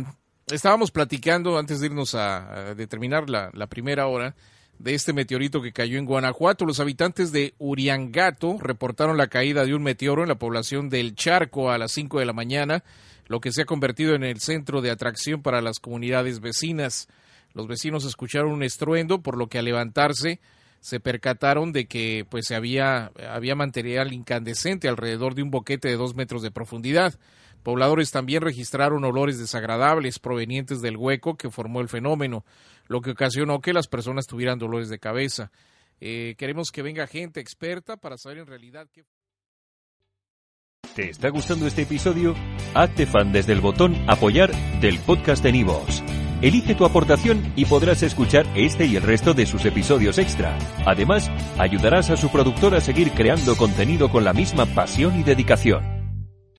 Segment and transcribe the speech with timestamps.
[0.48, 4.36] estábamos platicando antes de irnos a, determinar la, la primera hora
[4.79, 6.65] de este meteorito que cayó en Guanajuato.
[6.65, 11.69] Los habitantes de Uriangato reportaron la caída de un meteoro en la población del Charco
[11.69, 12.83] a las 5 de la mañana,
[13.27, 17.07] lo que se ha convertido en el centro de atracción para las comunidades vecinas.
[17.53, 20.39] Los vecinos escucharon un estruendo, por lo que al levantarse
[20.79, 26.15] se percataron de que pues había, había material incandescente alrededor de un boquete de dos
[26.15, 27.15] metros de profundidad.
[27.63, 32.45] Pobladores también registraron olores desagradables provenientes del hueco que formó el fenómeno
[32.89, 35.51] lo que ocasionó que las personas tuvieran dolores de cabeza.
[36.01, 39.06] Eh, queremos que venga gente experta para saber en realidad qué.
[40.95, 42.35] ¿Te está gustando este episodio?
[42.73, 44.51] Hazte fan desde el botón Apoyar
[44.81, 46.03] del podcast de Nivos.
[46.41, 50.57] Elige tu aportación y podrás escuchar este y el resto de sus episodios extra.
[50.85, 55.98] Además, ayudarás a su productor a seguir creando contenido con la misma pasión y dedicación.